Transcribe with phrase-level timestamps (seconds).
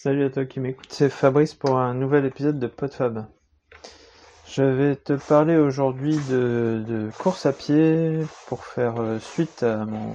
[0.00, 3.26] Salut à toi qui m'écoute, c'est Fabrice pour un nouvel épisode de PodFab.
[4.46, 10.14] Je vais te parler aujourd'hui de, course à pied pour faire euh, suite à mon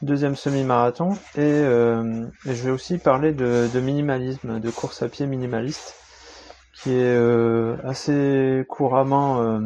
[0.00, 5.94] deuxième semi-marathon euh, et, je vais aussi parler de, minimalisme, de course à pied minimaliste
[6.72, 9.60] qui est euh, assez couramment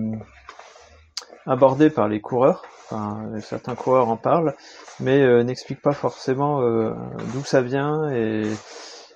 [1.47, 2.65] abordé par les coureurs.
[2.91, 4.57] Enfin, certains coureurs en parlent,
[4.99, 6.63] mais n'expliquent pas forcément
[7.33, 8.43] d'où ça vient et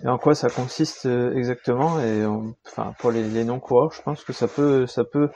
[0.03, 2.25] et en quoi ça consiste euh, exactement et
[2.67, 5.29] enfin pour les, non coureurs je pense que ça peut ça peut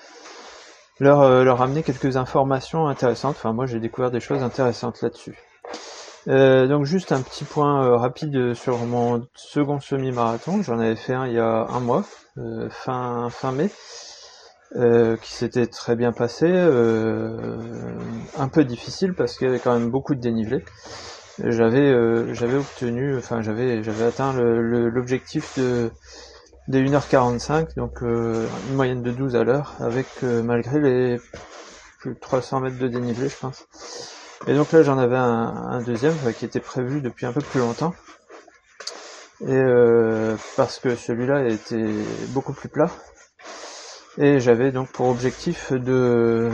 [1.01, 3.37] leur euh, leur amener quelques informations intéressantes.
[3.37, 5.37] Enfin moi j'ai découvert des choses intéressantes là-dessus.
[6.29, 10.63] Euh, donc juste un petit point rapide sur mon second semi-marathon.
[10.63, 12.05] J'en avais fait un il y a un mois
[12.71, 13.71] fin fin mai
[15.21, 16.49] qui s'était très bien passé
[18.39, 20.65] un peu difficile parce qu'il y avait quand même beaucoup de dénivelé
[21.43, 25.91] j'avais euh, j'avais obtenu, enfin j'avais j'avais atteint l'objectif de
[26.69, 31.21] de 1h45, donc euh, une moyenne de 12 à l'heure, avec euh, malgré les
[32.01, 33.67] plus de 300 mètres de dénivelé, je pense.
[34.47, 37.95] Et donc là, j'en avais un, deuxième qui était prévu depuis un peu plus longtemps.
[39.47, 39.63] Et
[40.57, 41.87] parce que celui-là était
[42.29, 42.91] beaucoup plus plat.
[44.19, 46.51] Et j'avais donc pour objectif de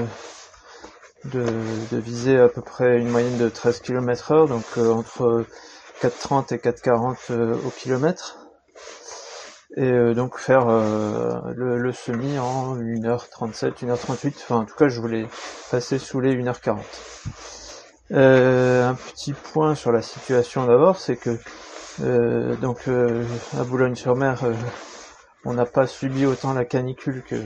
[1.25, 5.45] de, viser à peu près une moyenne de 13 km heure, donc euh, entre
[6.03, 8.39] 4,30 et 4,40 euh, au kilomètre.
[9.77, 15.29] Et euh, donc faire le, semi en 1h37, 1h38, enfin en tout cas je voulais
[15.71, 16.79] passer sous les 1h40.
[18.13, 21.39] un petit point sur la situation d'abord, c'est que
[22.61, 24.43] donc à Boulogne-sur-Mer,
[25.45, 27.37] on n'a pas subi autant la canicule que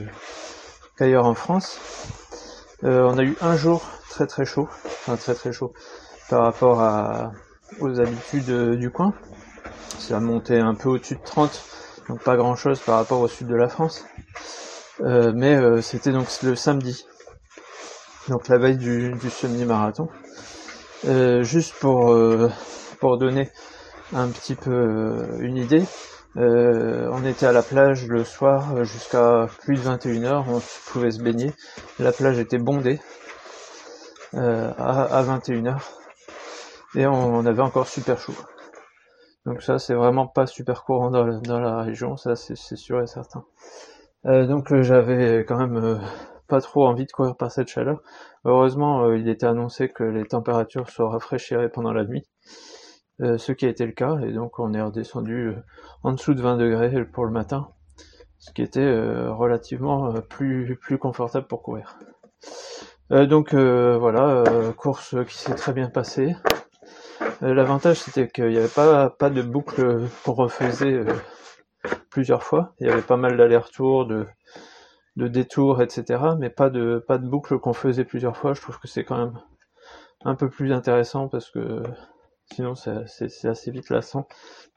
[0.97, 1.79] qu'ailleurs en France.
[2.83, 5.73] Euh, on a eu un jour très très chaud, enfin très très chaud
[6.29, 6.81] par rapport
[7.79, 9.13] aux habitudes euh, du coin.
[9.97, 11.63] Ça monté un peu au-dessus de 30,
[12.09, 14.05] donc pas grand chose par rapport au sud de la France.
[15.01, 17.05] Euh, mais c'était donc le samedi,
[18.27, 20.09] donc la veille du, du semi-marathon.
[21.41, 22.15] juste pour,
[22.99, 23.49] pour donner
[24.13, 25.83] un petit peu une idée,
[26.37, 31.21] euh, on était à la plage le soir jusqu'à plus de 21h, on pouvait se
[31.21, 31.53] baigner.
[31.97, 32.99] La plage était bondée
[34.33, 35.77] euh, à, 21h
[36.95, 38.33] et on, avait encore super chaud.
[39.45, 43.45] Donc ça c'est vraiment pas super courant dans la, région, ça c'est sûr et certain.
[44.25, 46.01] Euh, donc j'avais quand même
[46.49, 48.01] pas trop envie de courir par cette chaleur.
[48.43, 52.27] Heureusement il était annoncé que les températures se rafraîchiraient pendant la nuit.
[53.21, 55.55] Euh, ce qui a été le cas, et donc on est redescendu euh,
[56.03, 57.69] en dessous de 20 degrés pour le matin,
[58.39, 61.97] ce qui était euh, relativement plus, plus confortable pour courir.
[63.09, 64.43] donc voilà,
[64.75, 66.35] course qui s'est très bien passée.
[67.41, 71.05] L'avantage c'était qu'il n'y avait pas, pas de boucle qu'on refaisait
[72.09, 72.73] plusieurs fois.
[72.79, 74.25] Il y avait pas mal d'allers-retours, de,
[75.15, 76.21] de détours, etc.
[76.39, 78.53] Mais pas de, pas de boucle qu'on faisait plusieurs fois.
[78.53, 79.39] Je trouve que c'est quand même
[80.25, 81.83] un peu plus intéressant parce que
[82.53, 84.27] Sinon, c'est assez vite lassant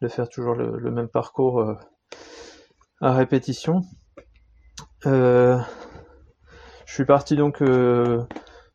[0.00, 1.74] de faire toujours le, même parcours euh,
[3.00, 3.82] à répétition.
[5.06, 5.58] Euh,
[6.86, 8.24] je suis parti donc euh,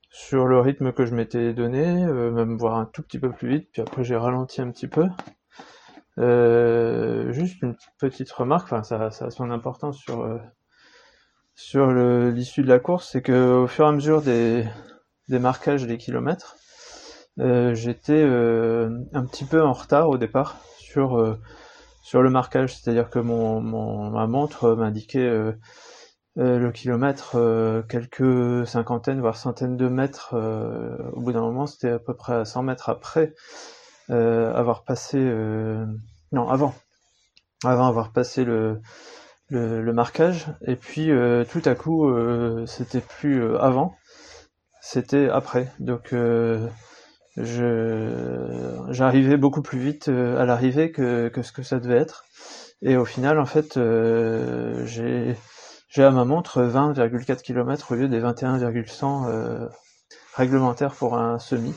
[0.09, 3.69] sur le rythme que je m'étais donné, même voir un tout petit peu plus vite,
[3.71, 5.07] puis après j'ai ralenti un petit peu.
[7.31, 10.39] juste une petite remarque, enfin ça, ça a son importance sur
[11.55, 14.65] sur l'issue de la course, c'est que au fur et à mesure des,
[15.29, 16.57] des marquages des kilomètres,
[17.39, 21.39] euh, j'étais euh, un petit peu en retard au départ sur euh,
[22.03, 25.53] sur le marquage, c'est-à-dire que mon, ma montre m'indiquait
[26.35, 27.37] le kilomètre
[27.87, 30.35] quelques cinquantaines voire centaines de mètres.
[31.13, 33.33] au bout d'un moment, c'était à peu près à 100 mètres après
[34.09, 35.17] avoir passé
[36.33, 36.75] non avant.
[37.63, 38.81] Avant avoir passé le
[39.47, 40.47] le, le marquage.
[40.67, 41.09] Et puis
[41.49, 42.13] tout à coup
[42.67, 43.95] c'était plus avant
[44.81, 45.71] c'était après.
[45.79, 46.13] Donc
[47.37, 52.25] je j'arrivais beaucoup plus vite euh, à l'arrivée que, que ce que ça devait être.
[52.81, 55.35] Et au final, en fait, euh, j'ai
[55.89, 59.67] j'ai à ma montre 20,4 km au lieu des 21,100 euh,
[60.35, 61.73] réglementaires pour un semi.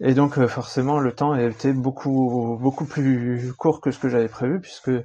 [0.00, 4.28] Et donc euh, forcément, le temps était beaucoup beaucoup plus court que ce que j'avais
[4.28, 5.02] prévu puisque je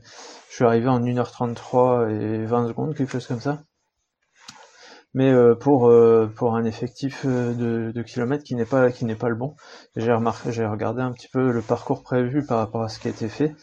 [0.49, 3.63] suis arrivé en 1h33 et 20 secondes, quelque chose comme ça
[5.13, 9.05] mais euh, pour euh, pour un effectif euh, de, de kilomètres qui n'est pas qui
[9.05, 9.55] n'est pas le bon.
[9.95, 13.07] J'ai remarqué, j'ai regardé un petit peu le parcours prévu par rapport à ce qui
[13.07, 13.55] a été fait.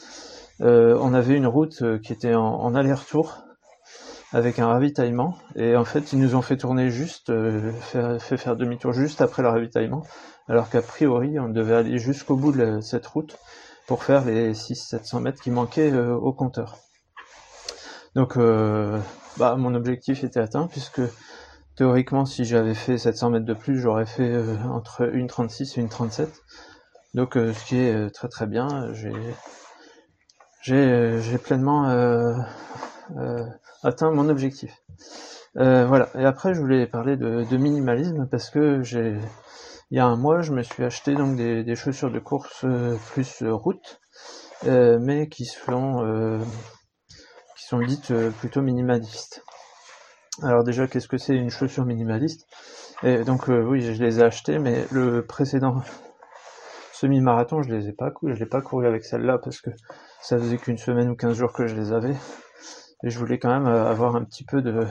[0.60, 3.44] on avait une route qui était en, aller-retour
[4.32, 7.32] avec un ravitaillement et en fait ils nous ont fait tourner juste
[7.80, 10.02] fait, fait, faire demi-tour juste après le ravitaillement
[10.48, 13.36] alors qu'a priori on devait aller jusqu'au bout de cette route
[13.86, 16.83] pour faire les 600-700 mètres qui manquaient au compteur.
[18.14, 21.00] Donc bah, mon objectif était atteint puisque
[21.76, 24.40] théoriquement si j'avais fait 700 mètres de plus j'aurais fait
[24.70, 26.28] entre 1,36 et 1,37
[27.14, 28.92] donc ce qui est très très bien.
[28.92, 29.12] J'ai
[30.62, 31.88] j'ai pleinement
[33.82, 34.82] atteint mon objectif.
[35.56, 36.08] Euh, voilà.
[36.18, 39.16] Et après, je voulais parler de, minimalisme parce que j'ai,
[39.90, 42.96] il y a un mois, je me suis acheté donc des, chaussures de course euh,
[43.12, 44.00] plus euh, route,
[44.64, 46.40] mais qui sont
[47.64, 49.42] sont dites plutôt minimalistes.
[50.42, 52.46] Alors déjà, qu'est-ce que c'est une chaussure minimaliste?
[53.02, 55.82] Et donc oui, je les ai achetées, mais le précédent
[56.92, 59.70] semi-marathon, je les ai pas je l'ai pas couru avec celle-là parce que
[60.20, 62.16] ça faisait qu'une semaine ou quinze jours que je les avais.
[63.04, 64.86] Et je voulais quand même avoir un petit peu de,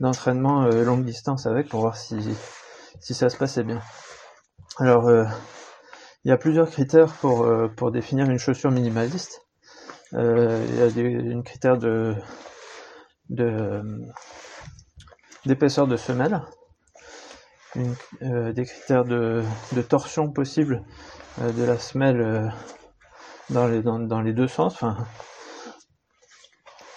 [0.00, 2.16] d'entraînement euh, longue distance avec pour voir si,
[3.00, 3.80] si ça se passait bien.
[4.78, 5.24] Alors, euh,
[6.24, 9.45] il y a plusieurs critères pour, euh, pour définir une chaussure minimaliste.
[10.12, 12.14] Il y a des, une critère de,
[15.44, 16.42] d'épaisseur de semelle,
[17.74, 19.42] des critères de,
[19.88, 20.82] torsion possible
[21.38, 22.52] de la semelle
[23.50, 24.96] dans, les, dans, dans, les deux sens, enfin,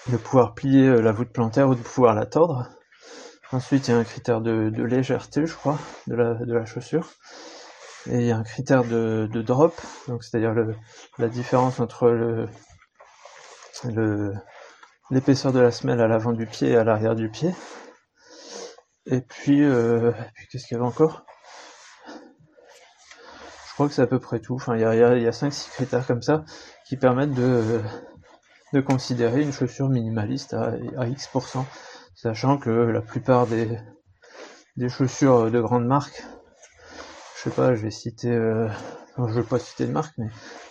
[0.08, 2.70] de pouvoir plier la voûte plantaire ou de pouvoir la tordre.
[3.52, 7.10] Ensuite, il y a un critère de, légèreté, je crois, de la, de la chaussure.
[8.06, 9.74] Et il y a un critère de, drop,
[10.08, 10.54] donc c'est-à-dire
[11.18, 12.48] la différence entre le,
[15.12, 17.54] l'épaisseur de la semelle à l'avant du pied et à l'arrière du pied.
[19.06, 21.26] Et puis, euh, puis qu'est-ce qu'il y avait encore?
[23.68, 24.56] Je crois que c'est à peu près tout.
[24.56, 26.44] Enfin, il y a, il y a 5-6 critères comme ça
[26.86, 27.82] qui permettent de,
[28.74, 31.66] de considérer une chaussure minimaliste à, à X%
[32.22, 33.80] sachant que la plupart des,
[34.76, 36.22] des chaussures de grandes marques,
[37.38, 38.68] je sais pas, je vais citer, euh,
[39.18, 40.28] je vais pas citer de marque, mais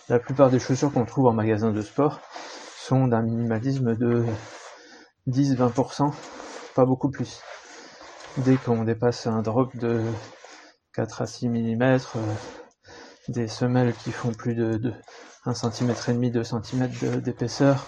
[0.09, 2.21] la plupart des chaussures qu'on trouve en magasin de sport
[2.89, 4.25] d'un minimalisme de
[5.27, 6.11] 10-20%,
[6.75, 7.41] pas beaucoup plus.
[8.37, 10.03] Dès qu'on dépasse un drop de
[10.93, 11.97] 4 à 6 mm, euh,
[13.27, 14.93] des semelles qui font plus de, de
[15.45, 16.89] 1 cm et demi, 2 cm
[17.21, 17.85] d'épaisseur,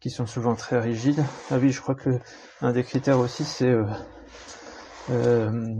[0.00, 1.24] qui sont souvent très rigides.
[1.50, 2.18] Ah oui, je crois que
[2.62, 3.84] un des critères aussi, c'est euh,
[5.10, 5.76] euh,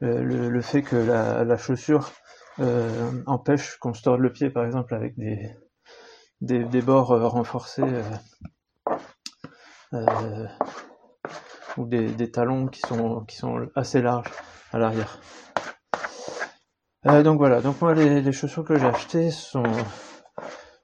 [0.00, 2.12] le, fait que la, la chaussure
[3.26, 5.56] empêche qu'on se le pied, par exemple, avec des,
[6.44, 7.82] des, bords renforcés
[11.76, 14.30] ou des, talons qui sont, qui sont assez larges
[14.72, 15.20] à l'arrière.
[17.04, 19.62] donc voilà, donc moi les, les chaussures que j'ai achetées sont,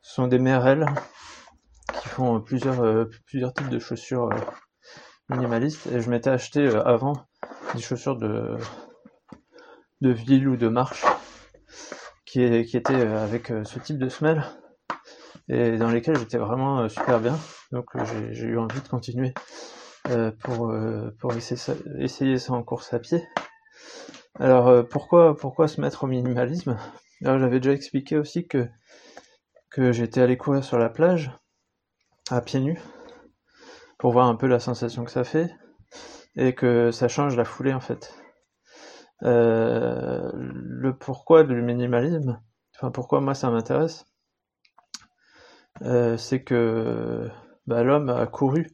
[0.03, 0.87] sont des Merrell
[2.11, 4.37] font plusieurs, euh, plusieurs types de chaussures euh,
[5.29, 5.87] minimalistes.
[5.87, 7.15] Et je m'étais acheté euh, avant
[7.75, 8.57] des chaussures de,
[10.01, 11.05] de ville ou de marche
[12.27, 14.45] qui, qui étaient avec ce type de semelle
[15.49, 17.39] et dans lesquelles j'étais vraiment super bien.
[17.73, 17.87] Donc
[18.33, 19.35] j'ai eu envie de continuer
[20.43, 20.73] pour,
[21.19, 23.23] pour essayer ça, en course à pied.
[24.39, 26.77] Alors pourquoi, pourquoi se mettre au minimalisme?
[27.23, 28.69] Alors j'avais déjà expliqué aussi que,
[29.77, 31.31] j'étais allé courir sur la plage
[32.31, 32.81] à pieds nus
[33.99, 35.55] pour voir un peu la sensation que ça fait
[36.37, 38.15] et que ça change la foulée en fait.
[39.23, 42.41] Euh, le pourquoi du minimalisme,
[42.75, 44.07] enfin pourquoi moi ça m'intéresse,
[45.83, 47.29] euh, c'est que
[47.67, 48.67] bah, l'homme a couru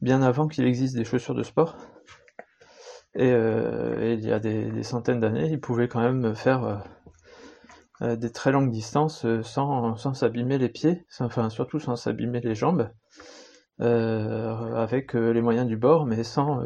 [0.00, 1.76] bien avant qu'il existe des chaussures de sport.
[3.14, 6.82] Et, euh, il y a des, centaines d'années, il pouvait quand même faire
[8.02, 12.54] euh, des très longues distances sans, sans s'abîmer les pieds, enfin surtout sans s'abîmer les
[12.54, 12.90] jambes,
[13.78, 16.62] avec les moyens du bord, mais sans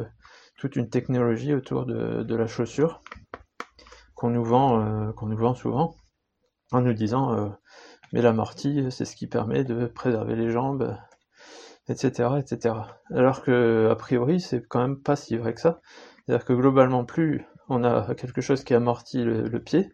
[0.58, 3.02] toute une technologie autour de, de la chaussure
[4.14, 5.96] qu'on nous vend, qu'on nous vend souvent,
[6.70, 7.56] en nous disant
[8.14, 10.96] mais l'amorti c'est ce qui permet de préserver les jambes,
[11.88, 12.76] etc., etc.
[13.10, 15.80] Alors que a priori c'est quand même pas si vrai que ça.
[16.24, 19.90] C'est-à-dire que globalement plus on a quelque chose qui amortit le pied,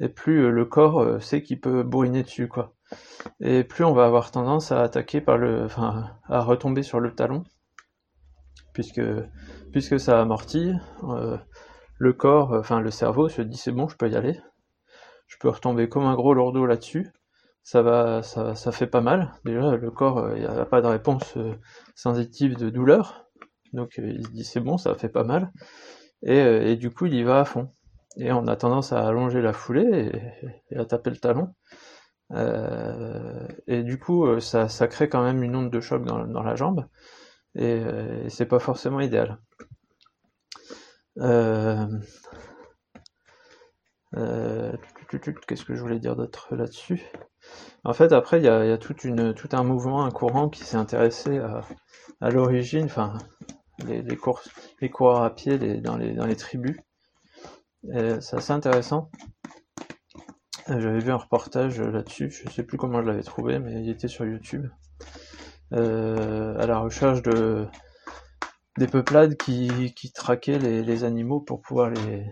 [0.00, 2.74] et plus euh, le corps euh, sait qu'il peut bourriner dessus, quoi.
[3.40, 7.14] Et plus on va avoir tendance à attaquer par le, enfin, à retomber sur le
[7.14, 7.44] talon,
[8.72, 10.72] puisque, ça amortit,
[11.02, 11.36] euh,
[11.98, 14.40] le corps, enfin le cerveau se dit c'est bon, je peux y aller,
[15.26, 17.12] je peux retomber comme un gros lourdeau là-dessus,
[17.68, 19.30] ça va, ça, ça fait pas mal.
[19.44, 21.34] Déjà, le corps, il n'y a pas de réponse
[21.94, 23.26] sensitive de douleur,
[23.74, 25.52] donc il se dit c'est bon, ça fait pas mal,
[26.22, 27.70] et, du coup il y va à fond
[28.16, 30.10] et on a tendance à allonger la foulée
[30.70, 31.54] et, à taper le talon.
[32.32, 36.56] Euh, et du coup, euh, ça, crée quand même une onde de choc dans, la
[36.56, 36.86] jambe,
[37.54, 39.38] et, euh, et c'est pas forcément idéal.
[41.18, 41.86] Euh,
[44.14, 47.02] qu'est-ce que je voulais dire d'autre là-dessus?
[47.84, 50.76] En fait, après, il y a, toute une, tout un mouvement, un courant qui s'est
[50.76, 51.62] intéressé à,
[52.20, 53.16] à l'origine, enfin,
[53.86, 54.18] les, les,
[54.80, 56.76] les coureurs à pied les, dans, les, dans les tribus.
[57.82, 59.10] C'est assez intéressant.
[60.66, 64.08] J'avais vu un reportage là-dessus, je sais plus comment je l'avais trouvé, mais il était
[64.08, 64.68] sur YouTube.
[65.72, 67.66] Euh, à la recherche de
[68.78, 72.24] des peuplades qui, qui traquaient les, les animaux pour pouvoir les,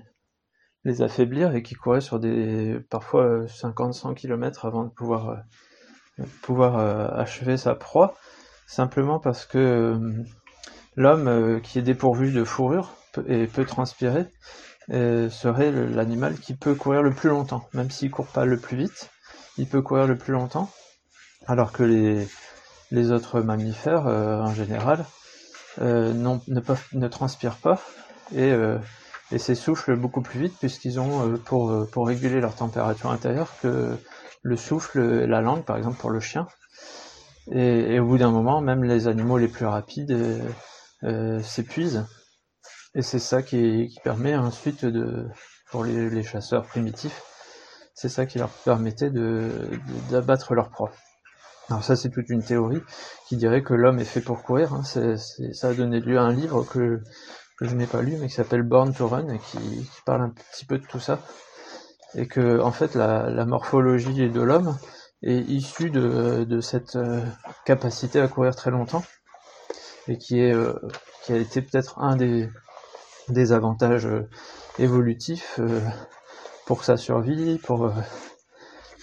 [0.86, 5.30] les affaiblir et qui couraient sur des parfois 50-100 km avant de pouvoir
[6.20, 8.14] euh, pouvoir euh, achever sa proie.
[8.68, 10.24] Simplement parce que euh,
[10.94, 12.94] l'homme qui est dépourvu de fourrure
[13.26, 14.26] et peut transpirer
[14.88, 17.68] serait l'animal qui peut courir le plus longtemps.
[17.74, 19.10] Même s'il court pas le plus vite
[19.58, 20.70] il peut courir le plus longtemps.
[21.48, 22.28] Alors que les
[22.92, 25.04] les autres mammifères en général
[25.80, 27.80] non, ne peuvent ne transpirent pas.
[28.32, 28.52] Et
[29.32, 33.52] et s'essoufflent beaucoup plus vite puisqu'ils ont euh, pour, euh, pour réguler leur température intérieure
[33.60, 33.96] que
[34.42, 36.46] le souffle, la langue par exemple pour le chien.
[37.52, 40.40] Et, et au bout d'un moment, même les animaux les plus rapides euh,
[41.04, 42.06] euh s'épuisent.
[42.94, 45.28] Et c'est ça qui, qui, permet ensuite de,
[45.70, 47.22] pour les, chasseurs primitifs,
[47.94, 50.92] c'est ça qui leur permettait d'abattre de, leur proie.
[51.68, 52.80] Alors ça c'est toute une théorie
[53.28, 54.72] qui dirait que l'homme est fait pour courir.
[54.72, 54.82] Hein.
[54.84, 55.16] c'est
[55.52, 57.02] ça a donné lieu à un livre que,
[57.56, 60.30] que je n'ai pas lu, mais qui s'appelle Born to Run et qui, parle un
[60.30, 61.20] petit peu de tout ça.
[62.14, 64.76] Et que, en fait, la, morphologie de l'homme
[65.22, 67.24] est issue de, cette euh,
[67.64, 69.04] capacité à courir très longtemps
[70.08, 70.74] et qui est euh,
[71.24, 72.48] qui a été peut-être un des,
[73.28, 74.28] des avantages euh,
[74.78, 75.58] évolutifs
[76.66, 77.88] pour sa survie, pour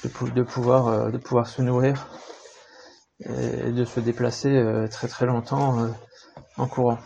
[0.04, 2.08] de, de, pouvoir de pouvoir se nourrir
[3.26, 5.90] et de se déplacer très très longtemps
[6.58, 7.00] en courant.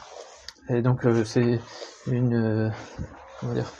[0.69, 1.59] Et donc euh, c'est
[2.07, 2.69] une euh,
[3.39, 3.71] comment dire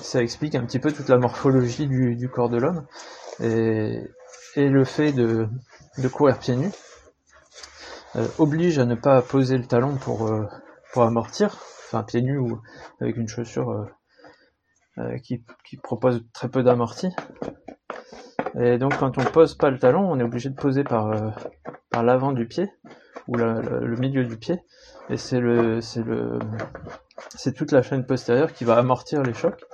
[0.00, 2.86] ça explique un petit peu toute la morphologie du, corps de l'homme
[3.40, 4.04] et,
[4.54, 5.48] le fait de,
[6.12, 6.70] courir pieds nus
[8.14, 10.30] euh, oblige à ne pas poser le talon pour
[10.92, 12.60] pour amortir, enfin pieds nus ou
[13.00, 13.88] avec une chaussure
[15.24, 15.42] qui,
[15.82, 17.08] propose très peu d'amorti.
[18.54, 21.34] Et donc quand on pose pas le talon, on est obligé de poser par
[21.90, 22.70] par l'avant du pied
[23.28, 24.60] ou le milieu du pied
[25.10, 26.38] et c'est le c'est le
[27.36, 29.64] c'est toute la chaîne postérieure qui va amortir les chocs,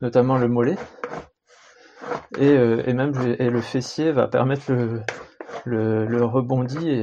[0.00, 0.76] notamment le mollet.
[2.38, 7.02] Et, euh, et même et le fessier va permettre le, le, rebondi et,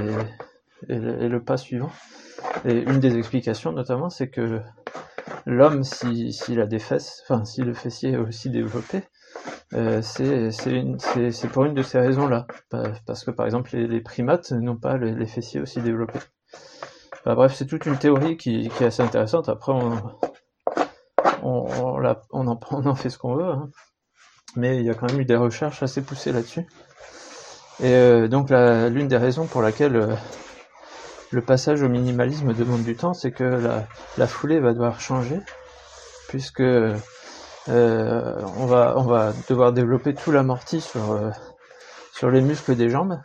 [0.90, 0.98] et,
[1.28, 1.92] le, pas suivant.
[2.66, 4.62] Et une des explications notamment, c'est que
[5.46, 9.04] l'homme, s'il si, a des fesses, enfin si le fessier est aussi développé,
[9.76, 12.48] euh, c'est pour une de ces raisons-là.
[13.06, 16.20] Parce que par exemple les, les primates n'ont pas les, les fessiers aussi développés.
[17.26, 19.48] Bah, bref, c'est toute une théorie qui, qui, est assez intéressante.
[19.48, 19.94] Après, on,
[21.42, 21.66] on,
[22.32, 23.50] on, on en, fait ce qu'on veut.
[23.50, 23.70] Hein.
[24.58, 26.68] Mais il y a quand même eu des recherches assez poussées là-dessus.
[27.80, 30.16] Et euh, donc, l'une des raisons pour laquelle euh,
[31.32, 33.88] le passage au minimalisme demande du temps, c'est que la,
[34.18, 35.40] la, foulée va devoir changer,
[36.28, 36.62] puisque
[37.70, 41.30] euh, on, va, on va devoir développer tout l'amorti sur, euh,
[42.12, 43.20] sur les muscles des jambes.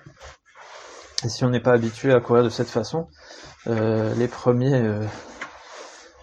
[1.24, 3.08] Et si on n'est pas habitué à courir de cette façon,
[3.66, 4.82] euh, les premiers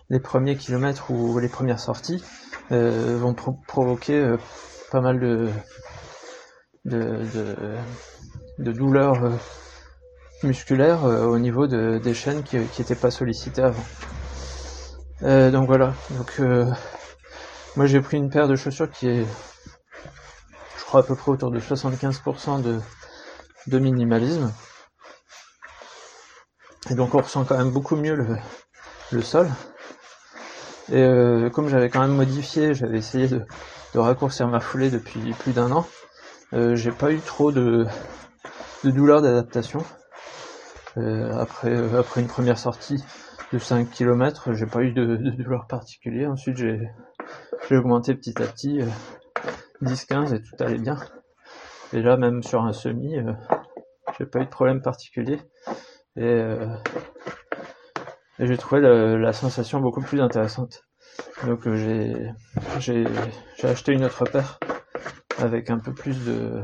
[0.10, 2.24] les premiers kilomètres ou les premières sorties
[2.70, 3.36] vont
[3.68, 4.36] provoquer
[4.92, 5.50] pas mal de
[6.86, 7.20] de,
[8.60, 9.18] de, douleurs
[10.44, 13.84] musculaires au niveau de, des chaînes qui n'étaient pas sollicitées avant.
[15.52, 15.94] donc voilà.
[16.12, 16.40] Donc
[17.76, 19.26] moi j'ai pris une paire de chaussures qui est
[20.78, 22.80] je crois à peu près autour de 75% de,
[23.68, 24.54] de minimalisme.
[26.90, 28.38] Et donc on ressent quand même beaucoup mieux le,
[29.12, 29.50] le sol.
[30.92, 33.42] Et euh, comme j'avais quand même modifié, j'avais essayé de,
[33.96, 35.88] de, raccourcir ma foulée depuis plus d'un an,
[36.54, 37.88] euh, j'ai pas eu trop de,
[38.84, 39.84] de douleur d'adaptation.
[40.98, 43.04] Euh, après, euh, après une première sortie
[43.52, 46.30] de 5 km, j'ai pas eu de, de douleur particulière.
[46.30, 46.88] Ensuite j'ai
[47.72, 48.80] augmenté petit à petit
[49.82, 50.98] 10-15 euh, et tout allait bien.
[51.94, 53.34] Et là même sur un semi, euh,
[54.18, 55.40] j'ai pas eu de problème particulier.
[56.18, 56.68] Et, euh,
[58.40, 60.84] j'ai trouvé la, sensation beaucoup plus intéressante.
[61.46, 62.14] Donc j'ai
[62.80, 63.06] j'ai
[63.58, 64.60] j'ai acheté une autre paire
[65.40, 66.64] avec un peu plus de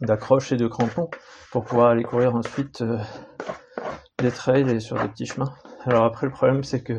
[0.00, 1.10] d'accroche et de crampons
[1.50, 2.84] pour pouvoir aller courir ensuite
[4.18, 5.52] des trails et sur des petits chemins.
[5.84, 6.94] Alors après le problème c'est que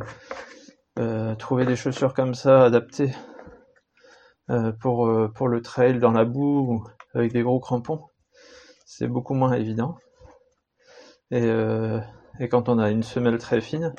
[0.98, 3.14] euh, trouver des chaussures comme ça adaptées
[4.50, 8.06] euh, pour pour le trail dans la boue avec des gros crampons,
[8.86, 9.98] c'est beaucoup moins évident.
[11.32, 12.00] Et, euh,
[12.50, 13.94] quand on a une semelle très fine,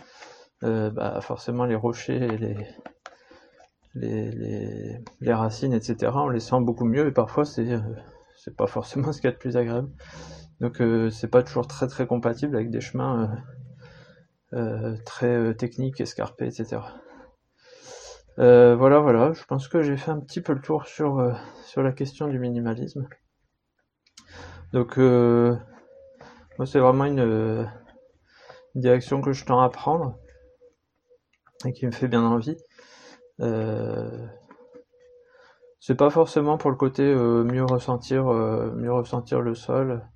[0.63, 2.39] euh, bah forcément les rochers et
[3.95, 6.13] les, les, racines, etc.
[6.15, 7.81] On les sent beaucoup mieux et parfois c'est euh,
[8.57, 9.91] pas forcément ce qu'il y a de plus agréable.
[10.61, 13.37] Donc euh, c'est pas toujours très très compatible avec des chemins euh,
[15.05, 16.81] très techniques, escarpés, etc.
[18.37, 19.33] voilà, voilà.
[19.33, 22.39] Je pense que j'ai fait un petit peu le tour sur sur la question du
[22.39, 23.09] minimalisme.
[24.73, 27.69] Donc moi c'est vraiment une,
[28.75, 30.19] direction que je tends à prendre
[31.65, 32.57] et qui me fait bien envie.
[33.41, 34.27] Euh,
[35.81, 40.07] c'est pas forcément pour le côté euh, mieux ressentir, euh, mieux ressentir le sol.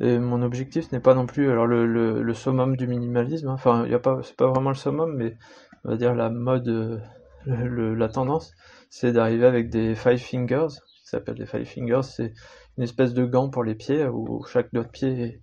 [0.00, 3.48] Mon objectif n'est pas non plus alors le, summum du minimalisme.
[3.48, 3.54] Hein.
[3.54, 5.36] Enfin, y a pas, c'est pas vraiment le summum, mais
[5.84, 7.00] on va dire la mode,
[7.46, 8.52] la tendance,
[8.90, 10.68] c'est d'arriver avec des five fingers.
[11.04, 12.02] Ça s'appelle des five fingers.
[12.02, 12.34] C'est
[12.76, 15.42] une espèce de gant pour les pieds où chaque doigt de pied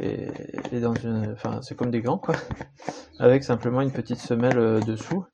[0.00, 2.34] est, dans une, enfin, c'est comme des gants quoi,
[3.18, 5.24] avec simplement une petite semelle dessous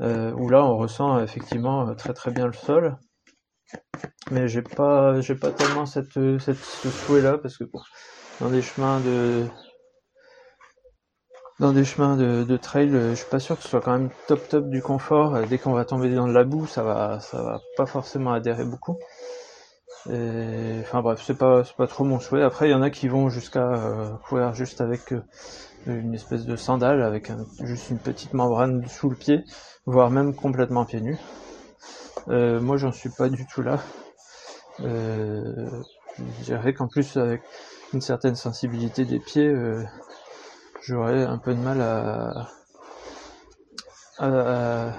[0.00, 2.98] euh, où là on ressent effectivement très très bien le sol.
[4.30, 6.02] Mais j'ai pas j'ai pas tellement ce
[6.90, 7.64] souhait là parce que
[8.40, 9.46] dans des chemins de
[11.58, 14.46] dans des chemins de, trail, je suis pas sûr que ce soit quand même top
[14.48, 15.40] top du confort.
[15.48, 18.64] Dès qu'on va tomber dans de la boue, ça va ça va pas forcément adhérer
[18.64, 18.98] beaucoup.
[20.10, 22.42] Et, enfin bref, c'est pas c'est pas trop mon souhait.
[22.42, 25.22] Après, il y en a qui vont jusqu'à euh, courir juste avec euh,
[25.86, 27.32] une espèce de sandale avec
[27.62, 29.44] juste une petite membrane sous le pied,
[29.86, 31.18] voire même complètement pieds nus.
[32.28, 33.78] Euh, moi, j'en suis pas du tout là.
[34.80, 35.70] Euh,
[36.18, 37.42] je dirais qu'en plus, avec
[37.92, 39.84] une certaine sensibilité des pieds, euh,
[40.82, 42.48] j'aurais un peu de mal à,
[44.18, 44.92] à,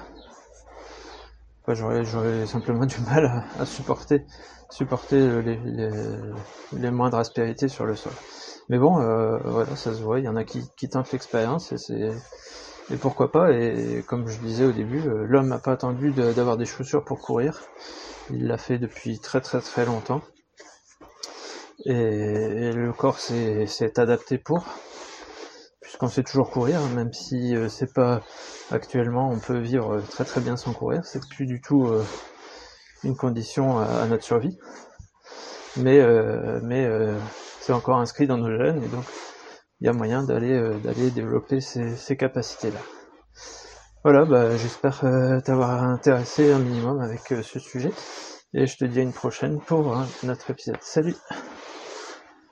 [1.67, 4.25] j'aurais, j'aurais simplement du mal à, supporter,
[4.69, 5.89] supporter les, les,
[6.73, 8.13] les moindres aspérités sur le sol.
[8.69, 11.71] Mais bon, euh, voilà, ça se voit, il y en a qui, qui tentent l'expérience
[11.71, 12.11] et c'est
[12.89, 13.51] et pourquoi pas.
[13.51, 17.19] Et comme je disais au début, euh, l'homme n'a pas attendu d'avoir des chaussures pour
[17.19, 17.63] courir.
[18.29, 20.21] Il l'a fait depuis très très très longtemps.
[21.85, 24.65] Et, le corps s'est adapté pour,
[25.81, 28.21] puisqu'on sait toujours courir, même si euh, c'est pas
[28.71, 31.05] actuellement, on peut vivre très très bien sans courir.
[31.05, 32.03] C'est plus du tout euh,
[33.03, 34.57] une condition à, notre survie.
[35.77, 36.01] Mais
[36.63, 36.89] mais
[37.61, 39.05] c'est encore inscrit dans nos gènes et donc
[39.79, 42.79] il y a moyen d'aller euh, d'aller développer ces, ces capacités-là.
[44.03, 47.91] Voilà, bah, j'espère euh, t'avoir intéressé un minimum avec euh, ce sujet
[48.53, 50.77] et je te dis à une prochaine pour un autre épisode.
[50.81, 51.15] Salut